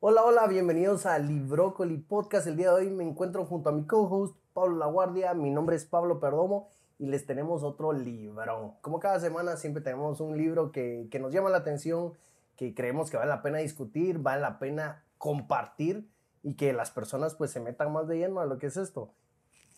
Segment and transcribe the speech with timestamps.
[0.00, 2.46] Hola, hola, bienvenidos a Librócoli Podcast.
[2.46, 5.32] El día de hoy me encuentro junto a mi co-host Pablo Laguardia.
[5.32, 6.68] Mi nombre es Pablo Perdomo
[6.98, 8.74] y les tenemos otro librón.
[8.82, 12.12] Como cada semana siempre tenemos un libro que, que nos llama la atención,
[12.56, 16.06] que creemos que vale la pena discutir, vale la pena compartir
[16.42, 19.14] y que las personas pues se metan más de lleno a lo que es esto.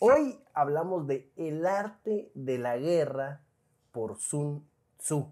[0.03, 3.41] Hoy hablamos de El arte de la guerra
[3.91, 4.67] por Sun
[4.97, 5.31] Tzu.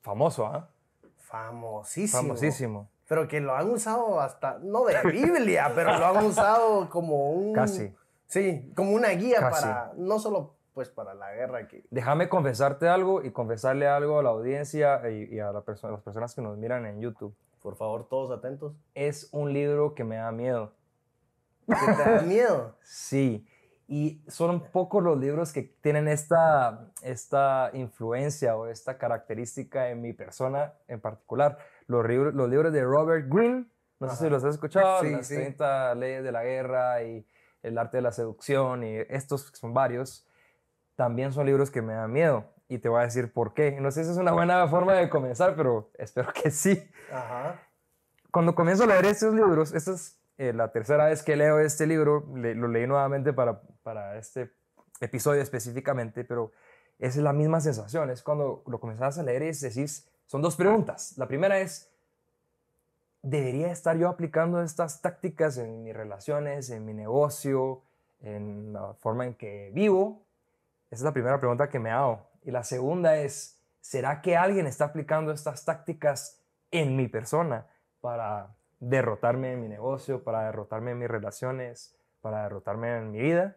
[0.00, 0.70] Famoso, ¿ah?
[1.18, 2.22] Famosísimo.
[2.22, 2.88] Famosísimo.
[3.08, 7.52] Pero que lo han usado hasta, no de Biblia, pero lo han usado como un...
[7.52, 7.94] Casi.
[8.26, 9.62] Sí, como una guía Casi.
[9.66, 11.84] para, no solo pues para la guerra que...
[11.90, 15.90] Déjame confesarte algo y confesarle algo a la audiencia y, y a la perso- a
[15.90, 17.34] las personas que nos miran en YouTube.
[17.62, 18.72] Por favor, todos atentos.
[18.94, 20.72] Es un libro que me da miedo.
[21.66, 22.76] ¿Que te da miedo?
[22.82, 23.46] Sí.
[23.88, 30.12] Y son pocos los libros que tienen esta, esta influencia o esta característica en mi
[30.12, 31.58] persona en particular.
[31.86, 33.66] Los, libros- los libros de Robert Greene,
[34.00, 34.24] no sé Ajá.
[34.24, 35.36] si los has escuchado, Sí, las sí.
[35.36, 37.24] 30 leyes de la guerra y
[37.62, 40.26] el arte de la seducción y estos son varios,
[40.96, 42.44] también son libros que me dan miedo.
[42.68, 43.80] Y te voy a decir por qué.
[43.80, 47.60] No sé si es una buena forma de comenzar, pero espero que sí Ajá.
[48.32, 51.86] cuando comienzo a leer estos libros, esta es eh, la tercera vez que leo este
[51.86, 54.50] libro, le- lo leí nuevamente para, para este
[55.00, 56.50] episodio específicamente, pero
[56.98, 61.16] es la misma sensación, es cuando lo comenzás a leer y decís, son dos preguntas.
[61.16, 61.88] La primera es,
[63.22, 67.82] ¿debería estar yo aplicando estas tácticas en mis relaciones, en mi negocio,
[68.22, 70.26] en la forma en que vivo?
[70.90, 72.26] Esa es la primera pregunta que me hago.
[72.42, 76.40] Y la segunda es, ¿será que alguien está aplicando estas tácticas
[76.72, 77.68] en mi persona
[78.00, 83.54] para derrotarme en mi negocio, para derrotarme en mis relaciones, para derrotarme en mi vida?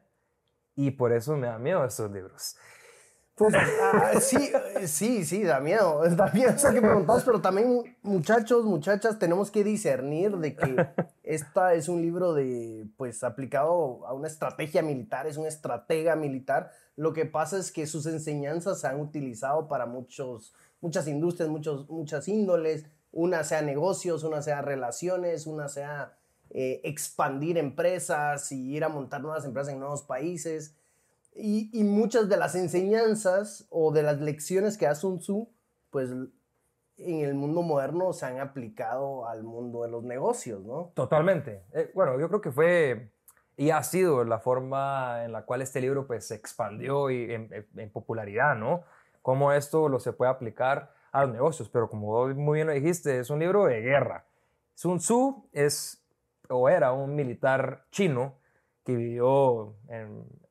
[0.80, 2.56] Y por eso me da miedo estos libros.
[3.36, 4.50] Pues ah, sí,
[4.86, 6.04] sí, sí, da miedo.
[6.16, 10.88] Da miedo eso que preguntas, pero también, muchachos, muchachas, tenemos que discernir de que
[11.24, 16.72] esta es un libro de, pues, aplicado a una estrategia militar, es un estratega militar.
[16.96, 21.90] Lo que pasa es que sus enseñanzas se han utilizado para muchos, muchas industrias, muchos,
[21.90, 26.19] muchas índoles, una sea negocios, una sea relaciones, una sea
[26.52, 30.76] eh, expandir empresas y ir a montar nuevas empresas en nuevos países.
[31.36, 35.48] Y, muchas de las enseñanzas o de las lecciones que da Sun Tzu,
[35.90, 36.10] pues
[36.98, 40.92] en el mundo moderno se han aplicado al mundo de los negocios, ¿no?
[40.96, 41.64] Totalmente.
[41.74, 43.12] Eh, bueno, yo creo que fue
[43.60, 47.68] y ha sido la forma en la cual este libro pues se expandió y en,
[47.76, 48.84] en- popularidad, ¿no?
[49.22, 53.20] Cómo esto lo se puede aplicar a los negocios, pero como muy bien lo dijiste,
[53.20, 54.26] es un libro de guerra.
[54.76, 55.99] Sun Tzu es
[56.50, 58.36] o era un militar chino
[58.84, 59.76] que vivió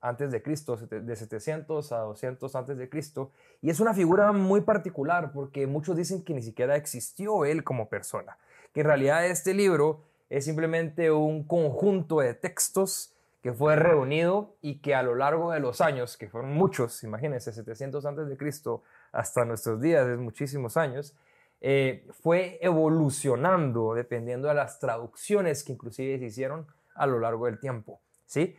[0.01, 4.61] antes de Cristo, de 700 a 200 antes de Cristo, y es una figura muy
[4.61, 8.39] particular porque muchos dicen que ni siquiera existió él como persona,
[8.73, 14.81] que en realidad este libro es simplemente un conjunto de textos que fue reunido y
[14.81, 18.83] que a lo largo de los años, que fueron muchos, imagínense, 700 antes de Cristo
[19.11, 21.15] hasta nuestros días, es muchísimos años,
[21.61, 27.59] eh, fue evolucionando dependiendo de las traducciones que inclusive se hicieron a lo largo del
[27.59, 28.57] tiempo, ¿sí?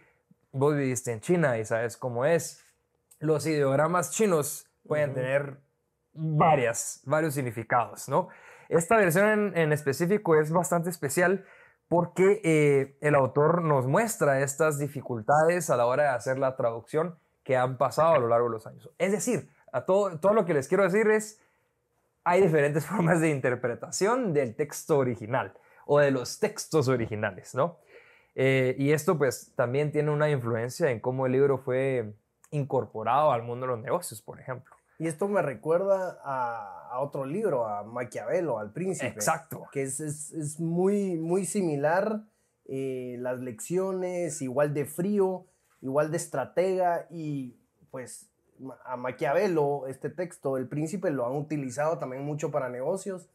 [0.52, 2.66] Vos viviste en China y sabes cómo es.
[3.20, 5.60] Los ideogramas chinos pueden tener
[6.14, 8.30] varias, varios significados, ¿no?
[8.70, 11.46] Esta versión en, en específico es bastante especial
[11.90, 17.18] porque eh, el autor nos muestra estas dificultades a la hora de hacer la traducción
[17.44, 18.90] que han pasado a lo largo de los años.
[19.00, 21.42] Es decir, a todo, todo lo que les quiero decir es,
[22.30, 25.54] hay diferentes formas de interpretación del texto original
[25.86, 27.80] o de los textos originales, ¿no?
[28.36, 32.14] Eh, y esto pues también tiene una influencia en cómo el libro fue
[32.52, 34.76] incorporado al mundo de los negocios, por ejemplo.
[35.00, 39.08] Y esto me recuerda a, a otro libro, a Maquiavelo, al príncipe.
[39.08, 39.68] Exacto.
[39.72, 42.24] Que es, es, es muy, muy similar,
[42.66, 45.48] eh, las lecciones, igual de frío,
[45.82, 48.29] igual de estratega y pues
[48.86, 53.30] a Maquiavelo, este texto, el príncipe, lo han utilizado también mucho para negocios.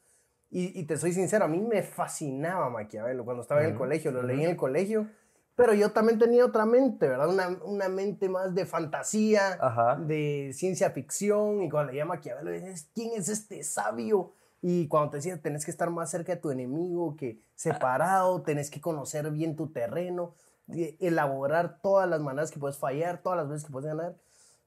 [0.50, 4.12] Y, y te soy sincero, a mí me fascinaba Maquiavelo cuando estaba en el colegio,
[4.12, 5.08] lo leí en el colegio,
[5.56, 7.28] pero yo también tenía otra mente, ¿verdad?
[7.28, 9.96] Una, una mente más de fantasía, Ajá.
[9.96, 14.32] de ciencia ficción, y cuando leía Maquiavelo, dices, ¿quién es este sabio?
[14.62, 18.70] Y cuando te decía, tenés que estar más cerca de tu enemigo que separado, tenés
[18.70, 20.34] que conocer bien tu terreno,
[20.68, 24.14] elaborar todas las maneras que puedes fallar, todas las veces que puedes ganar.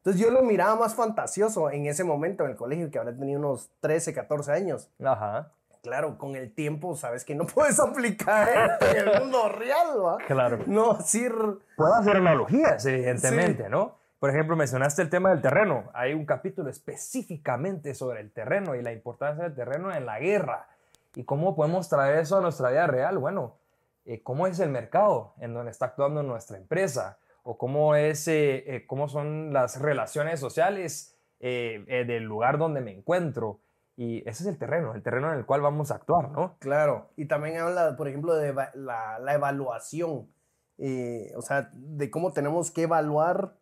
[0.08, 3.40] Entonces yo lo miraba más fantasioso en ese momento en el colegio, que habrá tenido
[3.40, 4.90] unos 13, 14 años.
[5.04, 5.52] Ajá.
[5.84, 10.18] Claro, con el tiempo sabes que no puedes aplicar en el mundo real, ¿va?
[10.26, 10.60] Claro.
[10.66, 11.34] No, decir...
[11.76, 13.98] Puedo hacer analogías, evidentemente, ¿no?
[14.18, 15.92] Por ejemplo, mencionaste el tema del terreno.
[15.94, 20.70] Hay un capítulo específicamente sobre el terreno y la importancia del terreno en la guerra.
[21.16, 23.18] ¿Y cómo podemos traer eso a nuestra vida real?
[23.18, 23.58] Bueno,
[24.06, 27.18] eh, ¿cómo es el mercado en donde está actuando nuestra empresa?
[27.50, 33.62] ¿O cómo, es, eh, eh, cómo son las relaciones sociales del lugar donde me encuentro?
[33.96, 36.58] Y ese es el terreno, el terreno en el cual vamos a actuar, ¿no?
[36.60, 37.12] Claro.
[37.16, 40.28] Y también habla, por ejemplo, de la, la evaluación.
[40.78, 43.56] o sea, de cómo tenemos que evaluar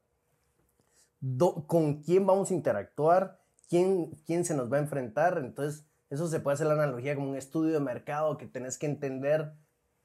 [1.67, 3.39] con quién vamos a interactuar,
[3.69, 5.37] quién, quién se nos va a enfrentar.
[5.37, 8.87] Entonces, eso se puede hacer la analogía como un estudio de mercado que tenés que
[8.87, 9.53] entender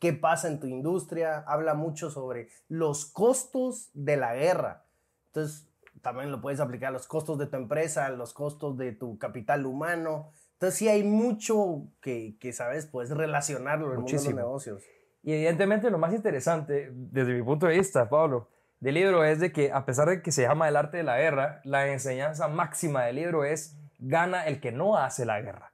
[0.01, 1.45] qué pasa en tu industria.
[1.47, 4.85] Habla mucho sobre los costos de la guerra.
[5.27, 5.69] Entonces,
[6.03, 9.67] también lo puedes aplicar a los costos de tu empresa, los costos de tu capital
[9.67, 10.33] humano.
[10.55, 14.83] Entonces, sí hay mucho que, que sabes, puedes relacionarlo en el mundo de los negocios.
[15.23, 18.49] Y evidentemente lo más interesante, desde mi punto de vista, Pablo,
[18.81, 21.19] del libro es de que a pesar de que se llama el arte de la
[21.19, 25.73] guerra, la enseñanza máxima del libro es gana el que no hace la guerra,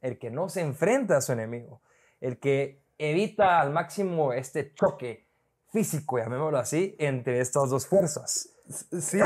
[0.00, 1.82] el que no se enfrenta a su enemigo,
[2.20, 5.28] el que evita al máximo este choque
[5.70, 8.50] físico, llamémoslo así, entre estas dos fuerzas.
[8.68, 9.18] Sí,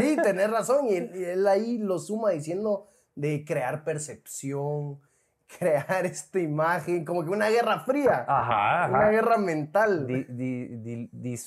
[0.00, 0.86] sí, tenés razón.
[0.88, 5.00] Y él ahí lo suma diciendo de crear percepción,
[5.58, 10.06] crear esta imagen, como que una guerra fría, una guerra mental.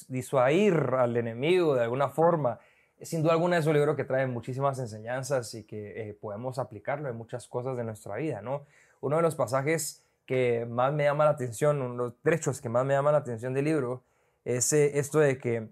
[0.07, 2.59] disuadir al enemigo de alguna forma.
[3.01, 7.09] Sin duda alguna es un libro que trae muchísimas enseñanzas y que eh, podemos aplicarlo
[7.09, 8.68] en muchas cosas de nuestra vida, ¿no?
[9.00, 12.69] Uno de los pasajes que más me llama la atención, uno de los trechos que
[12.69, 14.01] más me llama la atención del libro,
[14.45, 15.68] es eh, esto de que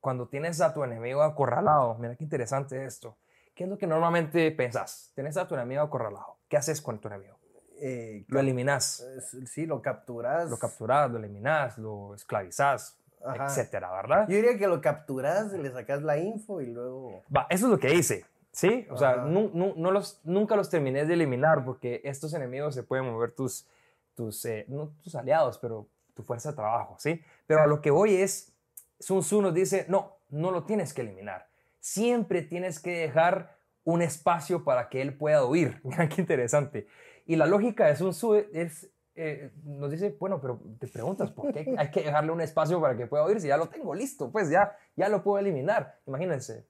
[0.00, 3.16] cuando tienes a tu enemigo acorralado, mira qué interesante esto,
[3.56, 5.10] ¿qué es lo que normalmente pensás?
[5.16, 7.34] Tienes a tu enemigo acorralado, ¿qué haces con tu enemigo?
[7.80, 9.04] Eh, lo eliminas.
[9.46, 10.48] Sí, lo capturas.
[10.48, 14.28] Lo capturas, lo eliminas, lo esclavizas, etcétera, ¿verdad?
[14.28, 17.24] Yo diría que lo capturas, le sacas la info y luego.
[17.36, 18.24] Va, eso es lo que hice.
[18.52, 18.86] ¿Sí?
[18.90, 23.06] O sea, no, no, los, nunca los terminé de eliminar porque estos enemigos se pueden
[23.06, 23.66] mover tus,
[24.14, 27.20] tus, eh, no tus aliados, pero tu fuerza de trabajo, ¿sí?
[27.46, 28.52] Pero a lo que voy es,
[29.00, 31.48] Sun Tzu nos dice, no, no lo tienes que eliminar.
[31.80, 35.80] Siempre tienes que dejar un espacio para que él pueda huir.
[35.84, 36.86] Mira qué interesante.
[37.26, 41.52] Y la lógica es un sube, es, eh, nos dice, bueno, pero te preguntas, ¿por
[41.52, 44.30] qué hay que dejarle un espacio para que pueda oír si ya lo tengo listo?
[44.30, 46.66] Pues ya, ya lo puedo eliminar, imagínense.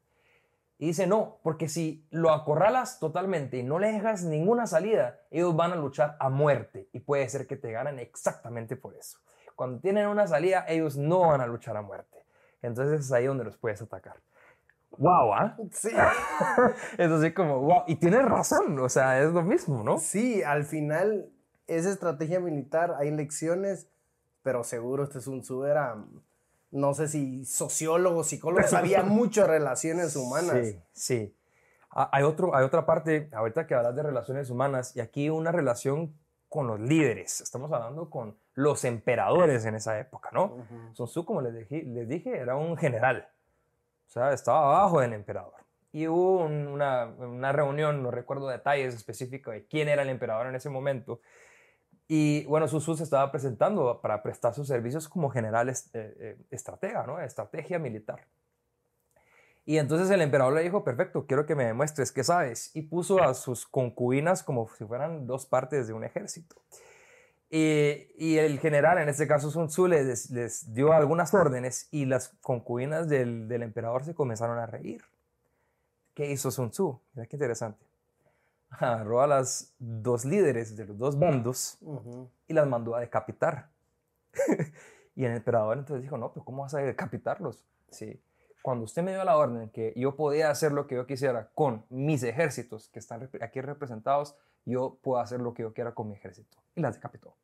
[0.79, 5.55] Y dice, no, porque si lo acorralas totalmente y no le dejas ninguna salida, ellos
[5.55, 9.19] van a luchar a muerte y puede ser que te ganen exactamente por eso.
[9.55, 12.25] Cuando tienen una salida, ellos no van a luchar a muerte.
[12.61, 14.17] Entonces es ahí donde los puedes atacar
[14.99, 15.57] wow, ¿ah?
[15.73, 15.91] Sí.
[16.99, 17.85] es así como, wow.
[17.87, 19.99] Y tienes razón, o sea, es lo mismo, ¿no?
[19.99, 21.31] Sí, al final
[21.67, 23.89] es estrategia militar, hay lecciones,
[24.43, 25.97] pero seguro este es un era,
[26.75, 30.67] no sé si sociólogo, psicólogo, sabía mucho de relaciones humanas.
[30.67, 31.37] Sí, sí.
[31.91, 35.53] Ah, hay, otro, hay otra parte, ahorita que hablas de relaciones humanas, y aquí una
[35.53, 36.15] relación
[36.49, 37.41] con los líderes.
[37.41, 40.67] Estamos hablando con los emperadores en esa época, ¿no?
[40.93, 43.29] Son Sun como les dije, les dije, era un general
[44.07, 45.55] o sea, estaba abajo del emperador.
[45.93, 50.55] Y hubo una, una, reunión, no recuerdo detalles específicos de quién era el emperador en
[50.57, 51.21] ese momento.
[52.07, 57.07] Y bueno, Susu se estaba presentando para prestar sus servicios como general eh, eh, estratega,
[57.07, 57.21] ¿no?
[57.21, 58.27] Estrategia militar.
[59.67, 62.71] Y entonces el emperador le dijo, perfecto, quiero que me demuestres qué sabes.
[62.77, 66.57] Y puso a sus concubinas como si fueran dos partes de un ejército.
[67.49, 72.31] Y, el general, en este caso Sun Tzu, les, les, dio algunas órdenes y las
[72.43, 75.05] concubinas del, del, emperador se comenzaron a reír.
[76.15, 77.01] ¿Qué hizo Sun Tzu?
[77.15, 77.87] Mira qué interesante.
[78.79, 81.79] Agarró a las dos líderes de los dos bandos
[82.47, 83.71] y las mandó a decapitar.
[85.15, 87.65] y el emperador entonces dijo, no, pero ¿cómo vas a decapitarlos?
[87.91, 88.21] Sí.
[88.63, 91.85] Cuando usted me dio la orden que yo podía hacer lo que yo quisiera con
[91.91, 96.15] mis ejércitos que están aquí representados, yo puedo hacer lo que yo quiera con mi
[96.15, 96.57] ejército.
[96.75, 97.37] Y las decapitó.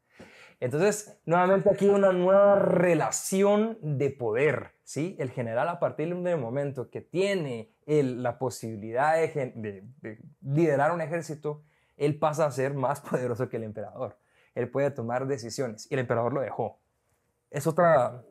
[0.61, 5.17] Entonces, nuevamente aquí una nueva relación de poder, ¿sí?
[5.19, 9.85] El general a partir del momento que tiene la posibilidad de,
[10.43, 11.63] liderar un ejército,
[11.97, 14.19] él pasa a ser más poderoso que el emperador.
[14.55, 16.79] Él puede tomar decisiones y el emperador lo dejó.
[17.51, 18.23] Es otra,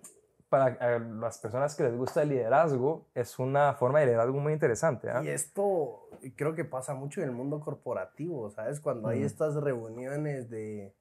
[0.50, 5.10] para las personas que les gusta el liderazgo, es una forma de liderazgo muy interesante.
[5.10, 5.22] ¿ah?
[5.24, 8.80] Y esto creo que pasa mucho en el mundo corporativo, ¿sabes?
[8.80, 10.94] Cuando hay estas reuniones de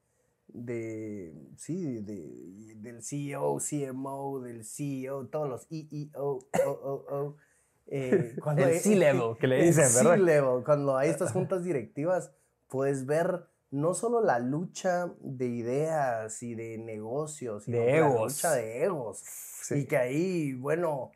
[0.49, 7.37] de, sí, de, del CEO, CMO, del CEO, todos los EEO, o,
[7.87, 10.17] eh, cuando el C-level, que le dicen, ¿verdad?
[10.17, 12.33] C-level, cuando hay estas juntas directivas,
[12.69, 18.15] puedes ver no solo la lucha de ideas y de negocios, sino de egos.
[18.15, 19.23] la lucha de egos.
[19.71, 21.13] Y que ahí, bueno,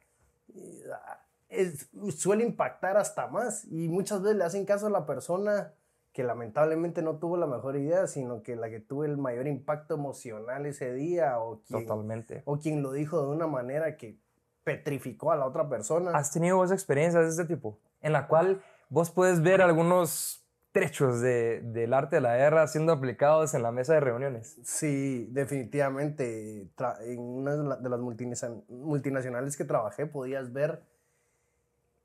[2.15, 5.73] suele impactar hasta más y muchas veces le hacen caso a la persona
[6.13, 9.95] que lamentablemente no tuvo la mejor idea, sino que la que tuvo el mayor impacto
[9.95, 12.43] emocional ese día o quien, Totalmente.
[12.45, 14.19] o quien lo dijo de una manera que
[14.63, 16.13] petrificó a la otra persona.
[16.13, 17.81] ¿Has tenido vos experiencias de este tipo?
[18.01, 20.43] En la cual vos puedes ver algunos
[20.73, 24.59] trechos de, del arte de la guerra siendo aplicados en la mesa de reuniones.
[24.65, 26.71] Sí, definitivamente.
[27.01, 30.83] en una de las multinacionales que trabajé podías ver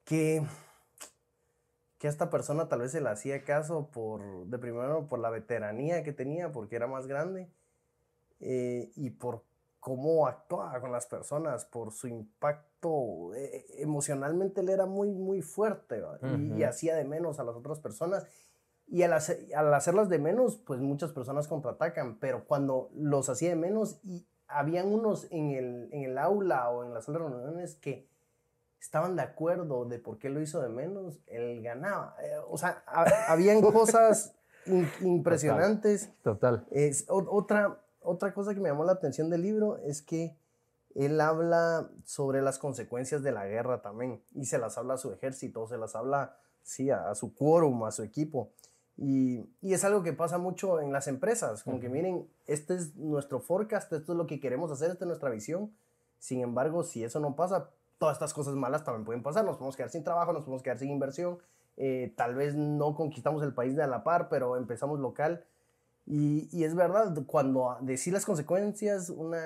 [0.04, 0.44] que,
[1.98, 5.30] que a esta persona tal vez se le hacía caso por, de primero por la
[5.30, 7.50] veteranía que tenía, porque era más grande,
[8.40, 9.44] eh, y por
[9.80, 13.34] cómo actuaba con las personas, por su impacto.
[13.36, 16.04] Eh, emocionalmente él era muy, muy fuerte
[16.56, 18.26] y, hacía de menos a las otras personas.
[18.86, 23.56] Y al, al, hacerlas de menos, pues muchas personas contraatacan, pero cuando los hacía de
[23.56, 27.76] menos y habían unos en el, en el aula o en las sala de reuniones
[27.76, 28.08] que
[28.80, 32.16] estaban de acuerdo de por qué lo hizo de menos, él ganaba.
[32.22, 32.84] Eh, o sea,
[33.28, 34.34] habían cosas
[35.02, 36.12] impresionantes.
[36.24, 36.66] Total.
[36.72, 40.36] Es, otra, otra cosa que me llamó la atención del libro es que
[40.96, 45.12] él habla sobre las consecuencias de la guerra también y se las habla a su
[45.12, 48.52] ejército, se las habla, sí, a, su quórum, a su equipo.
[48.98, 52.96] Y, y, es algo que pasa mucho en las empresas, como que miren, este es
[52.96, 55.72] nuestro forecast, esto es lo que queremos hacer, esta es nuestra visión.
[56.18, 59.76] Sin embargo, si eso no pasa, todas estas cosas malas también pueden pasar, nos podemos
[59.76, 61.40] quedar sin trabajo, nos podemos quedar sin inversión,
[61.78, 65.46] eh, tal vez no conquistamos el país de a la par, pero empezamos local
[66.08, 69.42] y, y, es verdad, cuando decir las consecuencias, una.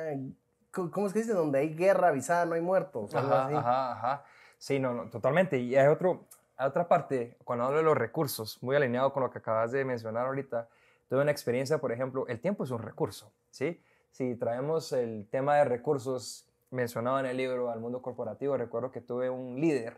[0.72, 1.34] ¿Cómo es que dice?
[1.34, 3.14] Donde hay guerra avisada, no hay muertos.
[3.16, 4.24] Ajá, ajá, ajá.
[4.60, 5.58] Sí, no, no, totalmente.
[5.58, 9.32] Y hay, otro, hay otra parte, cuando hablo de los recursos, muy alineado con lo
[9.32, 10.70] que acabas de mencionar ahorita,
[11.10, 13.82] tuve una experiencia, por ejemplo, el tiempo es un recurso, ¿sí?
[14.12, 19.02] Si traemos el tema de recursos mencionado en el libro al mundo corporativo, recuerdo que
[19.02, 19.98] tuve un líder,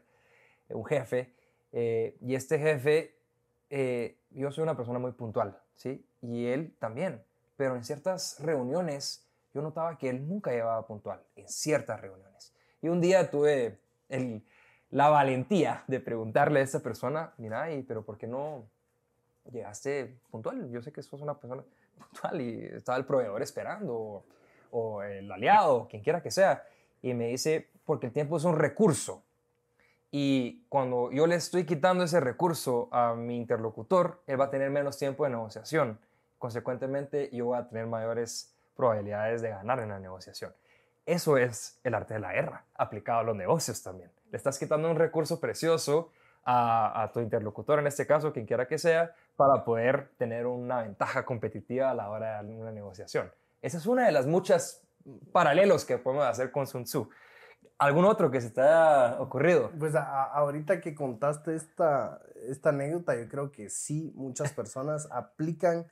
[0.70, 1.34] un jefe,
[1.72, 3.16] eh, y este jefe,
[3.70, 6.06] eh, yo soy una persona muy puntual, ¿sí?
[6.22, 7.24] y él también.
[7.56, 12.54] Pero en ciertas reuniones yo notaba que él nunca llevaba puntual, en ciertas reuniones.
[12.82, 13.80] Y un día tuve
[14.90, 18.66] la valentía de preguntarle a esa persona, mira, ¿y, pero ¿por qué no
[19.52, 20.70] llegaste puntual?
[20.72, 21.64] Yo sé que sos una persona
[21.98, 24.26] puntual y estaba el proveedor esperando,
[24.74, 26.64] o, el aliado, quien quiera que sea.
[27.02, 29.24] Y me dice, porque el tiempo es un recurso.
[30.12, 34.70] Y cuando yo le estoy quitando ese recurso a mi interlocutor, él va a tener
[34.70, 36.00] menos tiempo de negociación
[36.44, 40.54] consecuentemente yo voy a tener mayores probabilidades de ganar en la negociación.
[41.06, 44.12] Eso es el arte de la guerra, aplicado a los negocios también.
[44.30, 46.12] Le estás quitando un recurso precioso
[46.44, 51.24] a, tu interlocutor, en este caso, quien quiera que sea, para poder tener una ventaja
[51.24, 53.32] competitiva a la hora de una negociación.
[53.64, 54.84] Esa es una de las muchas
[55.32, 57.10] paralelos que podemos hacer con Sun Tzu.
[57.78, 59.72] ¿Algún otro que se te haya ocurrido?
[59.80, 65.88] Pues ahorita que contaste esta, esta anécdota, yo creo que sí, muchas personas aplican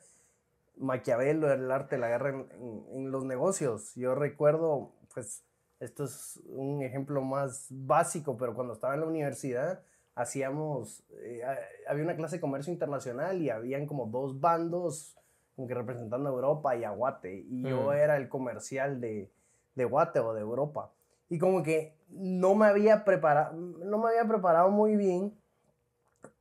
[0.75, 3.95] Maquiavelo, el arte de la guerra en, los negocios.
[3.95, 5.45] Yo recuerdo, pues,
[5.79, 9.81] esto es un ejemplo más básico, pero cuando estaba en la universidad,
[10.13, 11.41] hacíamos, eh,
[11.87, 15.15] había una clase de comercio internacional y habían como dos bandos,
[15.55, 17.93] como que representando a Europa y a Guate, y yo mm.
[17.93, 19.31] era el comercial de,
[19.75, 20.91] de Guate o de Europa.
[21.29, 25.33] Y como que no me había preparado, no me había preparado muy bien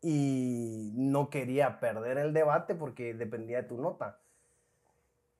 [0.02, 4.18] y no quería perder el debate porque dependía de tu nota.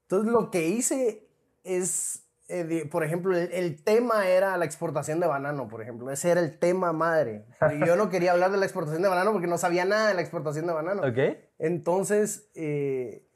[0.03, 1.29] Entonces lo que hice
[1.65, 6.11] es, eh, por ejemplo, el, tema era la exportación de banano, por ejemplo.
[6.11, 7.47] Ese era el tema madre.
[7.75, 10.15] Y yo no quería hablar de la exportación de banano porque no sabía nada de
[10.15, 11.03] la exportación de banano.
[11.07, 11.49] Okay.
[11.59, 13.27] Entonces, eh,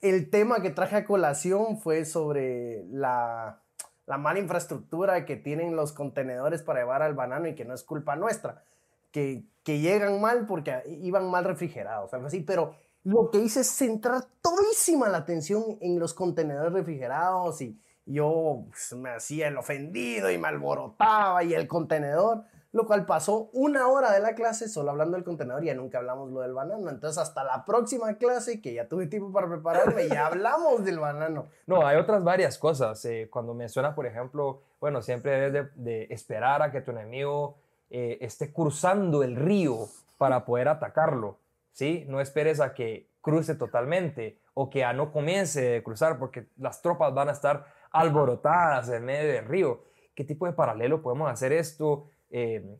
[0.00, 3.62] el tema que traje a colación fue sobre la,
[4.06, 7.82] la mala infraestructura que tienen los contenedores para llevar al banano y que no es
[7.82, 8.62] culpa nuestra.
[9.10, 13.70] Que, que llegan mal porque iban mal refrigerados, algo así, pero lo que hice es
[13.70, 20.30] centrar todísima la atención en los contenedores refrigerados y yo pues, me hacía el ofendido
[20.30, 22.44] y me alborotaba y el contenedor,
[22.76, 25.96] lo cual pasó una hora de la clase solo hablando del contenedor y ya nunca
[25.96, 26.90] hablamos lo del banano.
[26.90, 31.46] Entonces hasta la próxima clase, que ya tuve tiempo para prepararme, ya hablamos del banano.
[31.66, 33.02] No, hay otras varias cosas.
[33.06, 37.56] Eh, cuando mencionas, por ejemplo, bueno, siempre debes de, esperar a que tu enemigo
[37.88, 41.38] eh, esté cruzando el río para poder atacarlo.
[41.72, 42.04] ¿sí?
[42.08, 46.82] No esperes a que cruce totalmente o que a no comience a cruzar porque las
[46.82, 49.80] tropas van a estar alborotadas en medio del río.
[50.14, 52.78] ¿Qué tipo de paralelo podemos hacer esto eh,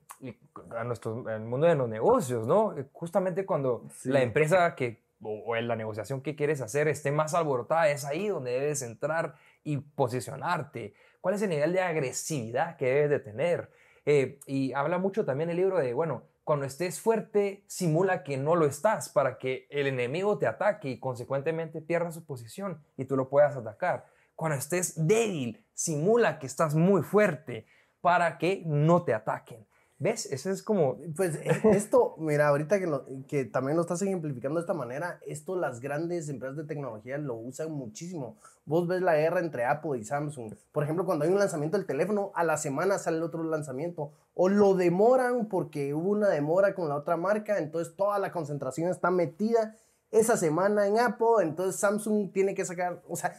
[0.77, 2.75] a nuestro, el mundo de los negocios, no?
[2.93, 7.89] Justamente cuando la empresa que o, en la negociación que quieres hacer esté más alborotada,
[7.89, 9.35] es ahí donde debes entrar
[9.65, 10.95] y posicionarte.
[11.21, 13.71] ¿Cuál es el nivel de agresividad que debes de tener?
[14.05, 18.55] Eh, y habla mucho también el libro de, bueno, cuando estés fuerte, simula que no
[18.55, 23.17] lo estás para que el enemigo te ataque y consecuentemente pierda su posición y tú
[23.17, 24.07] lo puedas atacar.
[24.37, 27.67] Cuando estés débil, simula que estás muy fuerte
[28.07, 29.67] para que no te ataquen.
[29.99, 30.27] ¿Ves?
[30.27, 30.97] Eso es como...
[31.17, 32.89] Pues eh, esto, mira, ahorita que,
[33.27, 37.35] que también lo estás ejemplificando de esta manera, esto las grandes empresas de tecnología lo
[37.35, 38.37] usan muchísimo.
[38.65, 40.55] Vos ves la guerra entre Apple y Samsung.
[40.71, 44.13] Por ejemplo, cuando hay un lanzamiento del teléfono, a la semana sale otro lanzamiento.
[44.35, 48.89] O lo demoran porque hubo una demora con la otra marca, entonces toda la concentración
[48.89, 49.75] está metida
[50.13, 53.35] esa semana en Apple, entonces Samsung tiene que sacar, o sea,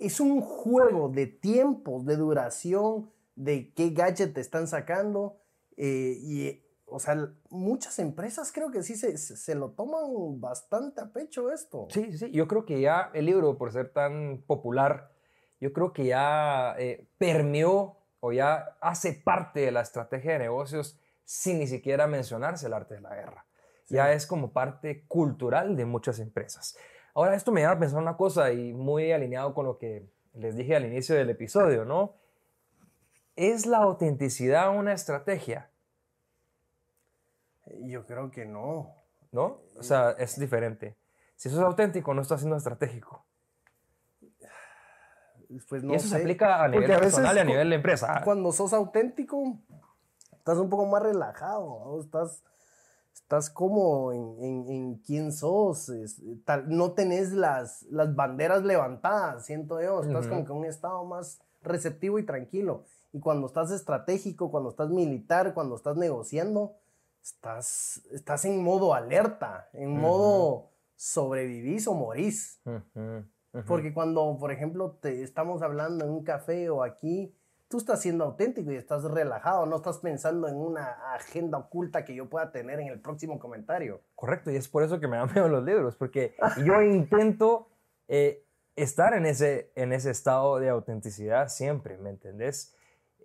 [0.00, 5.40] es un juego de tiempos, de duración, de qué gadget te están sacando.
[5.76, 7.16] Eh, y, o sea,
[7.50, 11.88] muchas empresas creo que sí se, se, lo toman bastante a pecho esto.
[11.90, 15.10] Sí, sí, yo creo que ya el libro, por ser tan popular,
[15.60, 20.98] yo creo que ya eh, permeó o ya hace parte de la estrategia de negocios
[21.24, 23.46] sin ni siquiera mencionarse el arte de la guerra.
[23.88, 26.76] Ya es como parte cultural de muchas empresas.
[27.14, 30.56] Ahora, esto me lleva a pensar una cosa y muy alineado con lo que les
[30.56, 32.14] dije al inicio del episodio, ¿no?
[33.36, 35.70] ¿Es la autenticidad una estrategia?
[37.80, 38.94] Yo creo que no.
[39.30, 39.60] ¿No?
[39.78, 40.96] O sea, es diferente.
[41.36, 43.24] Si sos auténtico, no estás siendo estratégico.
[45.68, 48.22] Pues no y eso se aplica a nivel personal y a nivel de empresa.
[48.24, 49.58] Cuando sos auténtico,
[50.32, 52.42] estás un poco más relajado, estás,
[53.14, 55.92] estás como en, en, quién sos,
[56.44, 61.04] tal, no tenés las, las banderas levantadas, siento yo, estás como que en un estado
[61.04, 62.84] más receptivo y tranquilo.
[63.12, 66.76] Y cuando estás estratégico, cuando estás militar, cuando estás negociando,
[67.22, 72.60] estás, estás en modo alerta, en modo sobrevivís o morís.
[73.66, 77.36] Porque cuando, por ejemplo, te estamos hablando en un café o aquí,
[77.68, 82.14] tú estás siendo auténtico y estás relajado, no estás pensando en una agenda oculta que
[82.14, 84.00] yo pueda tener en el próximo comentario.
[84.14, 87.68] Correcto, y es por eso que me dan miedo los libros, porque yo intento
[88.08, 88.44] eh,
[88.76, 92.74] estar en ese, en ese estado de autenticidad siempre, ¿me entendés?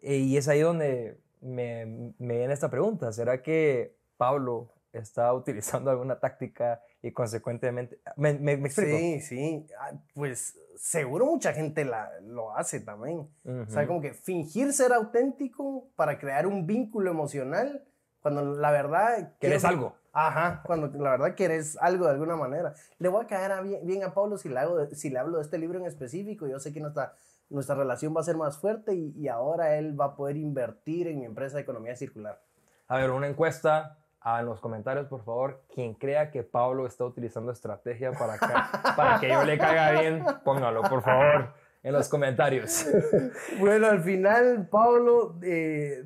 [0.02, 3.12] Eh, y es ahí donde me, me viene esta pregunta.
[3.12, 8.00] ¿Será que Pablo está utilizando alguna táctica y consecuentemente...
[8.16, 8.98] ¿Me, me, explico?
[8.98, 9.68] Sí, sí.
[9.80, 13.28] Ah, pues seguro mucha gente la, lo hace también.
[13.46, 17.84] O sea, como que fingir ser auténtico para crear un vínculo emocional
[18.22, 19.34] cuando la verdad...
[19.40, 19.96] Quieres algo.
[20.20, 22.74] Ajá, cuando la verdad quieres algo de alguna manera.
[22.98, 25.44] Le voy a caer bien, bien, a Pablo si le, hago, si le hablo de
[25.44, 26.48] este libro en específico.
[26.48, 27.14] Yo sé que no está
[27.50, 31.20] nuestra relación va a ser más fuerte y, ahora él va a poder invertir en
[31.20, 32.42] mi empresa de economía circular.
[32.88, 37.52] A ver, una encuesta en los comentarios, por favor, quien crea que Pablo está utilizando
[37.52, 41.54] estrategia para que, para que yo le caiga bien, póngalo, por favor,
[41.84, 42.86] en los comentarios.
[43.60, 46.04] Bueno, al final, Pablo, eh,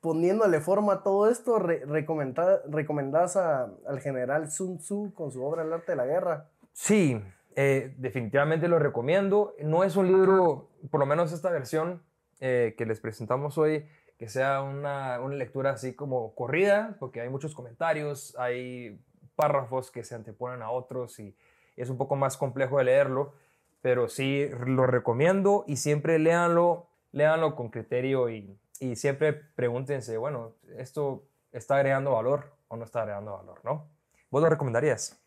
[0.00, 5.72] poniéndole forma a todo esto, re recomendás al general Sun Tzu con su obra El
[5.72, 6.48] arte de la guerra.
[6.72, 7.20] Sí,
[7.54, 9.54] eh, definitivamente lo recomiendo.
[9.62, 12.02] No es un libro, por lo menos esta versión
[12.40, 13.86] eh, que les presentamos hoy,
[14.18, 19.00] que sea una, una, lectura así como corrida, porque hay muchos comentarios, hay
[19.36, 21.34] párrafos que se anteponen a otros y
[21.76, 23.34] es un poco más complejo de leerlo,
[23.82, 30.54] pero sí lo recomiendo y siempre léanlo, léanlo con criterio y, y siempre pregúntense, bueno,
[30.76, 33.90] ¿esto está agregando valor o no está agregando valor, no?
[34.30, 35.20] ¿Vos lo recomendarías?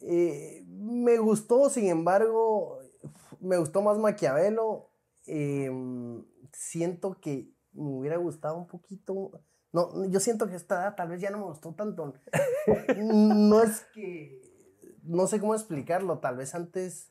[0.00, 2.78] Eh, me gustó, sin embargo,
[3.40, 4.90] me gustó más Maquiavelo.
[5.26, 9.42] Em, siento que me hubiera gustado un poquito.
[9.72, 12.14] No, yo siento que esta tal vez ya no me gustó tanto.
[12.96, 14.40] no es que.
[15.02, 16.18] No sé cómo explicarlo.
[16.20, 17.10] Tal vez antes.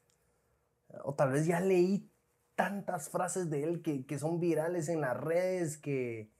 [1.04, 2.13] O tal vez ya leí
[2.64, 6.32] tantas frases de él que, que son virales en las redes que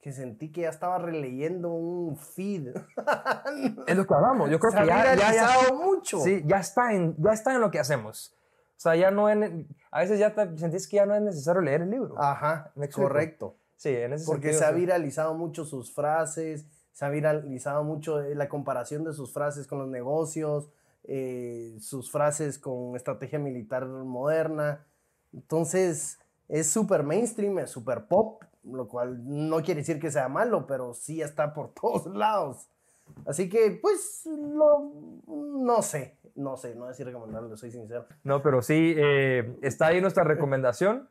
[0.00, 2.68] que sentí que ya estaba releyendo un feed.
[3.86, 4.50] es lo que hablamos.
[4.50, 6.20] Yo creo que ya, ya, ya, mucho.
[6.20, 8.34] Sí, ya está, en, ya está en lo que hacemos.
[8.76, 9.50] O sea, ya no es,
[9.90, 12.14] a veces ya te sentís que ya no es necesario leer el libro.
[12.18, 13.56] Ajá, correcto.
[13.76, 18.34] Sí, en ese Porque se ha viralizado mucho sus frases, se ha viralizado mucho eh,
[18.34, 20.70] la comparación de sus frases con los negocios,
[21.04, 24.86] eh, sus frases con estrategia militar moderna.
[25.32, 30.66] Entonces, es súper mainstream, es súper pop, lo cual no quiere decir que sea malo,
[30.66, 32.68] pero sí está por todos lados.
[33.26, 38.06] Así que, pues, no sé, no sé, no decir recomendarlo, soy sincero.
[38.22, 41.08] No, pero sí, eh, está ahí nuestra recomendación.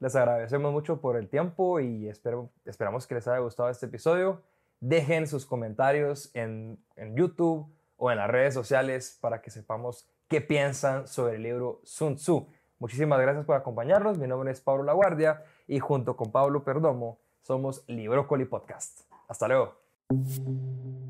[0.00, 4.42] Les agradecemos mucho por el tiempo y espero, esperamos que les haya gustado este episodio.
[4.80, 10.40] Dejen sus comentarios en, en YouTube o en las redes sociales para que sepamos qué
[10.40, 12.46] piensan sobre el libro Sun Tzu.
[12.78, 14.18] Muchísimas gracias por acompañarnos.
[14.18, 19.00] Mi nombre es Pablo Laguardia y junto con Pablo Perdomo Somos Librócoli Podcast.
[19.28, 21.07] Hasta luego.